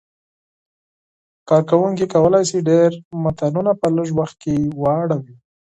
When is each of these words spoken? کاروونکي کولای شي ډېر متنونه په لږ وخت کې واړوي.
کاروونکي 1.49 2.05
کولای 2.13 2.43
شي 2.49 2.59
ډېر 2.69 2.89
متنونه 3.23 3.71
په 3.81 3.87
لږ 3.95 4.09
وخت 4.19 4.35
کې 4.43 4.55
واړوي. 4.81 5.35